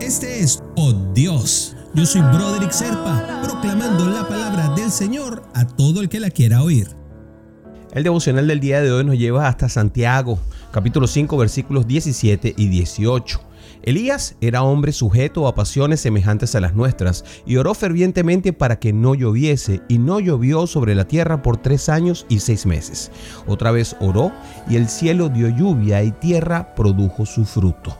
Este 0.00 0.40
es 0.40 0.62
Oh 0.76 0.92
Dios. 1.12 1.76
Yo 1.94 2.06
soy 2.06 2.20
Broderick 2.20 2.70
Serpa, 2.70 3.40
proclamando 3.42 4.06
la 4.06 4.28
palabra 4.28 4.68
del 4.76 4.90
Señor 4.92 5.42
a 5.52 5.66
todo 5.66 6.00
el 6.00 6.08
que 6.08 6.20
la 6.20 6.30
quiera 6.30 6.62
oír. 6.62 6.88
El 7.92 8.04
devocional 8.04 8.46
del 8.46 8.60
día 8.60 8.80
de 8.80 8.92
hoy 8.92 9.04
nos 9.04 9.18
lleva 9.18 9.48
hasta 9.48 9.68
Santiago, 9.68 10.38
capítulo 10.70 11.08
5, 11.08 11.36
versículos 11.36 11.88
17 11.88 12.54
y 12.56 12.68
18. 12.68 13.40
Elías 13.82 14.36
era 14.40 14.62
hombre 14.62 14.92
sujeto 14.92 15.48
a 15.48 15.54
pasiones 15.54 16.00
semejantes 16.00 16.54
a 16.54 16.60
las 16.60 16.74
nuestras 16.74 17.24
y 17.46 17.56
oró 17.56 17.74
fervientemente 17.74 18.52
para 18.52 18.78
que 18.78 18.92
no 18.92 19.14
lloviese 19.14 19.80
y 19.88 19.98
no 19.98 20.20
llovió 20.20 20.66
sobre 20.66 20.94
la 20.94 21.06
tierra 21.06 21.42
por 21.42 21.56
tres 21.56 21.88
años 21.88 22.24
y 22.28 22.38
seis 22.38 22.64
meses. 22.64 23.10
Otra 23.46 23.72
vez 23.72 23.96
oró 24.00 24.32
y 24.68 24.76
el 24.76 24.88
cielo 24.88 25.28
dio 25.28 25.48
lluvia 25.48 26.02
y 26.02 26.12
tierra 26.12 26.74
produjo 26.74 27.26
su 27.26 27.44
fruto. 27.44 27.96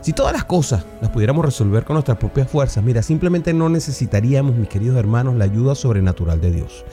Si 0.00 0.14
todas 0.14 0.32
las 0.32 0.44
cosas 0.44 0.86
las 1.02 1.10
pudiéramos 1.10 1.44
resolver 1.44 1.84
con 1.84 1.94
nuestras 1.94 2.16
propias 2.16 2.48
fuerzas, 2.48 2.82
mira, 2.82 3.02
simplemente 3.02 3.52
no 3.52 3.68
necesitaríamos, 3.68 4.56
mis 4.56 4.68
queridos 4.68 4.96
hermanos, 4.96 5.34
la 5.34 5.44
ayuda 5.44 5.74
sobrenatural 5.74 6.40
de 6.40 6.52
Dios. 6.52 6.84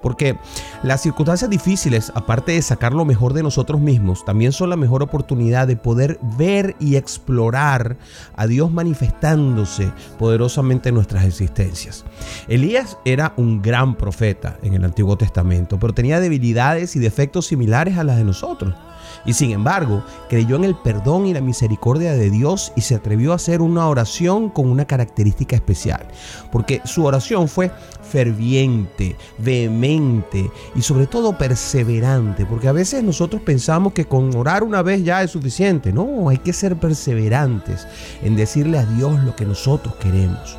Porque 0.00 0.38
las 0.84 1.02
circunstancias 1.02 1.50
difíciles, 1.50 2.12
aparte 2.14 2.52
de 2.52 2.62
sacar 2.62 2.92
lo 2.92 3.04
mejor 3.04 3.32
de 3.32 3.42
nosotros 3.42 3.80
mismos, 3.80 4.24
también 4.24 4.52
son 4.52 4.70
la 4.70 4.76
mejor 4.76 5.02
oportunidad 5.02 5.66
de 5.66 5.76
poder 5.76 6.20
ver 6.38 6.76
y 6.78 6.94
explorar 6.94 7.96
a 8.36 8.46
Dios 8.46 8.70
manifestándose 8.70 9.90
poderosamente 10.18 10.90
en 10.90 10.94
nuestras 10.94 11.24
existencias. 11.24 12.04
Elías 12.46 12.98
era 13.04 13.34
un 13.36 13.62
gran 13.62 13.96
profeta 13.96 14.58
en 14.62 14.74
el 14.74 14.84
Antiguo 14.84 15.18
Testamento, 15.18 15.80
pero 15.80 15.92
tenía 15.92 16.20
debilidades 16.20 16.94
y 16.94 17.00
defectos 17.00 17.46
similares 17.46 17.98
a 17.98 18.04
las 18.04 18.16
de 18.16 18.24
nosotros. 18.24 18.74
Y 19.24 19.32
sin 19.32 19.50
embargo, 19.50 20.02
creyó 20.28 20.56
en 20.56 20.64
el 20.64 20.74
perdón 20.74 21.26
y 21.26 21.34
la 21.34 21.40
misericordia 21.40 22.12
de 22.12 22.30
Dios 22.30 22.72
y 22.76 22.82
se 22.82 22.94
atrevió 22.94 23.32
a 23.32 23.36
hacer 23.36 23.60
una 23.60 23.88
oración 23.88 24.50
con 24.50 24.70
una 24.70 24.84
característica 24.84 25.56
especial. 25.56 26.06
Porque 26.52 26.80
su 26.84 27.04
oración 27.04 27.48
fue 27.48 27.70
ferviente, 28.02 29.16
vehemente 29.38 30.50
y 30.74 30.82
sobre 30.82 31.06
todo 31.06 31.36
perseverante. 31.36 32.46
Porque 32.46 32.68
a 32.68 32.72
veces 32.72 33.02
nosotros 33.02 33.42
pensamos 33.42 33.92
que 33.92 34.06
con 34.06 34.34
orar 34.36 34.62
una 34.62 34.82
vez 34.82 35.04
ya 35.04 35.22
es 35.22 35.30
suficiente. 35.30 35.92
No, 35.92 36.28
hay 36.28 36.38
que 36.38 36.52
ser 36.52 36.76
perseverantes 36.76 37.86
en 38.22 38.36
decirle 38.36 38.78
a 38.78 38.86
Dios 38.86 39.22
lo 39.24 39.34
que 39.34 39.44
nosotros 39.44 39.94
queremos. 39.96 40.56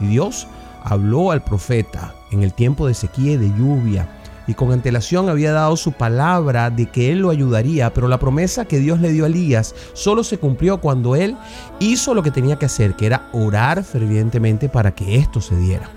Y 0.00 0.06
Dios 0.06 0.46
habló 0.82 1.30
al 1.30 1.42
profeta 1.42 2.14
en 2.30 2.42
el 2.42 2.52
tiempo 2.52 2.86
de 2.86 2.94
sequía 2.94 3.32
y 3.32 3.36
de 3.36 3.48
lluvia 3.48 4.08
y 4.46 4.54
con 4.54 4.72
antelación 4.72 5.28
había 5.28 5.52
dado 5.52 5.76
su 5.76 5.92
palabra 5.92 6.70
de 6.70 6.86
que 6.86 7.12
él 7.12 7.20
lo 7.20 7.30
ayudaría, 7.30 7.92
pero 7.92 8.08
la 8.08 8.18
promesa 8.18 8.64
que 8.64 8.78
Dios 8.78 9.00
le 9.00 9.12
dio 9.12 9.24
a 9.24 9.28
Elías 9.28 9.74
solo 9.92 10.24
se 10.24 10.38
cumplió 10.38 10.80
cuando 10.80 11.16
él 11.16 11.36
hizo 11.80 12.14
lo 12.14 12.22
que 12.22 12.30
tenía 12.30 12.56
que 12.56 12.66
hacer, 12.66 12.94
que 12.94 13.06
era 13.06 13.28
orar 13.32 13.84
fervientemente 13.84 14.68
para 14.68 14.94
que 14.94 15.16
esto 15.16 15.40
se 15.40 15.56
diera. 15.56 15.88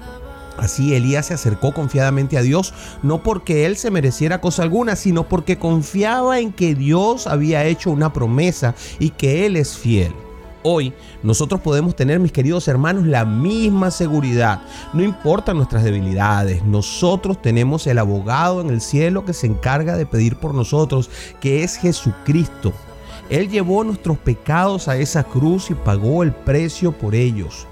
Así 0.58 0.96
Elías 0.96 1.28
se 1.28 1.36
acercó 1.36 1.72
confiadamente 1.72 2.38
a 2.38 2.42
Dios, 2.42 2.74
no 3.04 3.22
porque 3.22 3.66
él 3.66 3.78
se 3.78 3.92
mereciera 3.92 4.42
cosa 4.42 4.64
alguna, 4.64 4.96
sino 4.96 5.28
porque 5.28 5.60
confiaba 5.60 6.40
en 6.40 6.52
que 6.52 6.74
Dios 6.74 7.28
había 7.28 7.66
hecho 7.66 7.92
una 7.92 8.12
promesa 8.12 8.74
y 9.00 9.12
que 9.12 9.46
él 9.46 9.56
es 9.56 9.78
fiel. 9.78 10.14
Hoy 10.64 10.94
nosotros 11.24 11.62
podemos 11.62 11.96
tener, 11.96 12.20
mis 12.20 12.32
queridos 12.32 12.68
hermanos, 12.68 13.06
la 13.06 13.26
misma 13.26 13.92
seguridad. 13.92 14.62
No 14.94 15.04
importa 15.04 15.54
nuestras 15.54 15.84
debilidades, 15.84 16.64
nosotros 16.64 17.42
tenemos 17.42 17.88
el 17.88 18.00
abogado 18.00 18.62
en 18.62 18.70
el 18.70 18.82
cielo 18.82 19.26
que 19.26 19.34
se 19.34 19.48
encarga 19.48 19.96
de 19.96 20.06
pedir 20.06 20.38
por 20.38 20.54
nosotros, 20.54 21.10
que 21.40 21.64
es 21.64 21.78
Jesucristo. 21.78 22.74
Él 23.30 23.50
llevó 23.50 23.84
nuestros 23.84 24.18
pecados 24.18 24.88
a 24.88 24.98
esa 24.98 25.24
cruz 25.24 25.70
y 25.70 25.74
pagó 25.74 26.24
el 26.24 26.32
precio 26.32 26.92
por 26.92 27.14
ellos. 27.14 27.68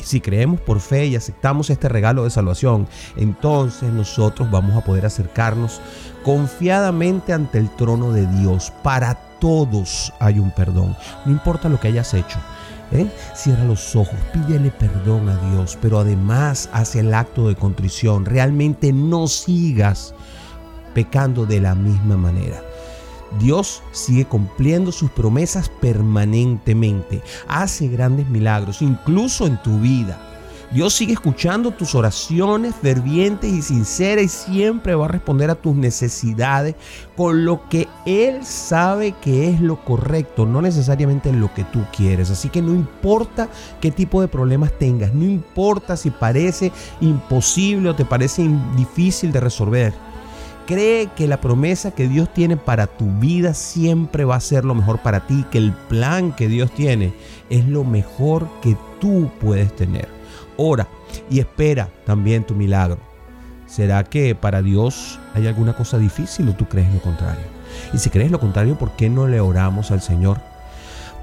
Y 0.00 0.04
si 0.04 0.20
creemos 0.20 0.60
por 0.60 0.80
fe 0.80 1.06
y 1.06 1.16
aceptamos 1.16 1.70
este 1.70 1.88
regalo 1.88 2.24
de 2.24 2.30
salvación, 2.30 2.86
entonces 3.16 3.92
nosotros 3.92 4.50
vamos 4.50 4.76
a 4.76 4.84
poder 4.84 5.06
acercarnos 5.06 5.80
confiadamente 6.24 7.32
ante 7.32 7.58
el 7.58 7.70
trono 7.70 8.12
de 8.12 8.26
Dios 8.26 8.72
para 8.82 9.27
todos 9.40 10.12
hay 10.20 10.38
un 10.38 10.50
perdón. 10.50 10.96
No 11.24 11.32
importa 11.32 11.68
lo 11.68 11.78
que 11.80 11.88
hayas 11.88 12.14
hecho. 12.14 12.38
¿eh? 12.92 13.06
Cierra 13.34 13.64
los 13.64 13.94
ojos, 13.96 14.18
pídele 14.32 14.70
perdón 14.70 15.28
a 15.28 15.36
Dios, 15.50 15.78
pero 15.80 15.98
además 15.98 16.68
hace 16.72 17.00
el 17.00 17.14
acto 17.14 17.48
de 17.48 17.56
contrición. 17.56 18.24
Realmente 18.24 18.92
no 18.92 19.26
sigas 19.26 20.14
pecando 20.94 21.46
de 21.46 21.60
la 21.60 21.74
misma 21.74 22.16
manera. 22.16 22.62
Dios 23.38 23.82
sigue 23.92 24.24
cumpliendo 24.24 24.90
sus 24.90 25.10
promesas 25.10 25.68
permanentemente. 25.80 27.22
Hace 27.46 27.88
grandes 27.88 28.28
milagros, 28.28 28.80
incluso 28.80 29.46
en 29.46 29.62
tu 29.62 29.78
vida. 29.80 30.27
Dios 30.70 30.92
sigue 30.92 31.14
escuchando 31.14 31.70
tus 31.70 31.94
oraciones 31.94 32.74
fervientes 32.74 33.50
y 33.50 33.62
sinceras 33.62 34.24
y 34.24 34.28
siempre 34.28 34.94
va 34.94 35.06
a 35.06 35.08
responder 35.08 35.48
a 35.48 35.54
tus 35.54 35.74
necesidades 35.74 36.74
con 37.16 37.46
lo 37.46 37.66
que 37.70 37.88
Él 38.04 38.44
sabe 38.44 39.14
que 39.22 39.48
es 39.48 39.62
lo 39.62 39.82
correcto, 39.82 40.44
no 40.44 40.60
necesariamente 40.60 41.32
lo 41.32 41.54
que 41.54 41.64
tú 41.64 41.82
quieres. 41.96 42.28
Así 42.30 42.50
que 42.50 42.60
no 42.60 42.74
importa 42.74 43.48
qué 43.80 43.90
tipo 43.90 44.20
de 44.20 44.28
problemas 44.28 44.72
tengas, 44.78 45.14
no 45.14 45.24
importa 45.24 45.96
si 45.96 46.10
parece 46.10 46.70
imposible 47.00 47.88
o 47.88 47.96
te 47.96 48.04
parece 48.04 48.46
difícil 48.76 49.32
de 49.32 49.40
resolver. 49.40 49.94
Cree 50.66 51.08
que 51.16 51.26
la 51.26 51.40
promesa 51.40 51.92
que 51.92 52.08
Dios 52.08 52.28
tiene 52.34 52.58
para 52.58 52.86
tu 52.86 53.06
vida 53.06 53.54
siempre 53.54 54.26
va 54.26 54.36
a 54.36 54.40
ser 54.40 54.66
lo 54.66 54.74
mejor 54.74 54.98
para 54.98 55.26
ti, 55.26 55.46
que 55.50 55.56
el 55.56 55.72
plan 55.72 56.36
que 56.36 56.46
Dios 56.46 56.70
tiene 56.72 57.14
es 57.48 57.64
lo 57.64 57.84
mejor 57.84 58.46
que 58.60 58.76
tú 59.00 59.30
puedes 59.40 59.74
tener 59.74 60.17
ora 60.56 60.88
y 61.30 61.40
espera 61.40 61.88
también 62.04 62.44
tu 62.44 62.54
milagro. 62.54 62.98
¿Será 63.66 64.02
que 64.04 64.34
para 64.34 64.62
Dios 64.62 65.18
hay 65.34 65.46
alguna 65.46 65.74
cosa 65.74 65.98
difícil 65.98 66.48
o 66.48 66.54
tú 66.54 66.66
crees 66.66 66.92
lo 66.92 67.00
contrario? 67.00 67.44
Y 67.92 67.98
si 67.98 68.08
crees 68.08 68.30
lo 68.30 68.40
contrario, 68.40 68.78
¿por 68.78 68.92
qué 68.92 69.10
no 69.10 69.26
le 69.26 69.40
oramos 69.40 69.90
al 69.90 70.00
Señor? 70.00 70.40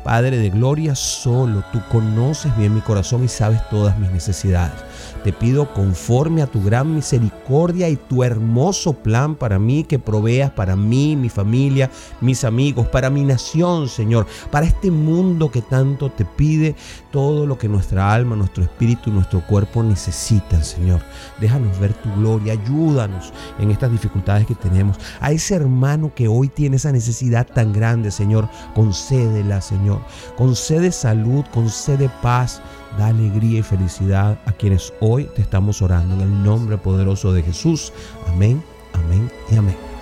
Padre 0.05 0.38
de 0.38 0.51
gloria, 0.51 0.93
solo 0.93 1.63
tú 1.73 1.81
conoces 1.91 2.55
bien 2.55 2.75
mi 2.75 2.81
corazón 2.81 3.23
y 3.23 3.27
sabes 3.27 3.67
todas 3.71 3.97
mis 3.97 4.11
necesidades. 4.11 4.79
Te 5.23 5.33
pido 5.33 5.73
conforme 5.73 6.43
a 6.43 6.45
tu 6.45 6.61
gran 6.61 6.93
misericordia 6.93 7.89
y 7.89 7.95
tu 7.95 8.23
hermoso 8.23 8.93
plan 8.93 9.33
para 9.33 9.57
mí, 9.57 9.83
que 9.83 9.97
proveas 9.97 10.51
para 10.51 10.75
mí, 10.75 11.16
mi 11.16 11.29
familia, 11.29 11.89
mis 12.21 12.43
amigos, 12.43 12.88
para 12.89 13.09
mi 13.09 13.23
nación, 13.23 13.89
Señor, 13.89 14.27
para 14.51 14.67
este 14.67 14.91
mundo 14.91 15.49
que 15.49 15.63
tanto 15.63 16.11
te 16.11 16.23
pide 16.23 16.75
todo 17.11 17.47
lo 17.47 17.57
que 17.57 17.67
nuestra 17.67 18.13
alma, 18.13 18.35
nuestro 18.35 18.63
espíritu 18.63 19.09
y 19.09 19.13
nuestro 19.13 19.41
cuerpo 19.47 19.81
necesitan, 19.81 20.63
Señor. 20.63 21.01
Déjanos 21.39 21.79
ver 21.79 21.93
tu 21.93 22.13
gloria, 22.13 22.53
ayúdanos 22.53 23.33
en 23.57 23.72
estas 23.72 23.91
dificultades 23.91 24.45
que 24.45 24.53
tenemos. 24.53 24.97
A 25.19 25.31
ese 25.31 25.55
hermano 25.55 26.11
que 26.13 26.27
hoy 26.27 26.47
tiene 26.47 26.75
esa 26.75 26.91
necesidad 26.91 27.47
tan 27.47 27.73
grande, 27.73 28.11
Señor, 28.11 28.47
concédela, 28.75 29.61
Señor. 29.61 29.94
Concede 30.38 30.91
salud, 30.91 31.45
concede 31.53 32.09
paz 32.22 32.61
da 32.97 33.07
alegría 33.07 33.59
y 33.59 33.63
felicidad 33.63 34.38
a 34.45 34.51
quienes 34.51 34.94
hoy 35.01 35.25
te 35.35 35.41
estamos 35.41 35.81
orando 35.81 36.16
en 36.16 36.22
el 36.22 36.44
nombre 36.44 36.78
poderoso 36.78 37.33
de 37.33 37.44
Jesús. 37.44 37.91
Amén, 38.28 38.63
amén 38.94 39.31
y 39.51 39.57
amén. 39.57 39.94